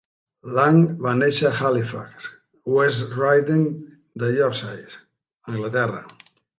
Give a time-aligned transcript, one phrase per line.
[0.59, 2.27] Lang va néixer a Halifax,
[2.79, 3.69] West Riding
[4.25, 5.01] de Yorkshire,
[5.55, 6.07] Anglaterra.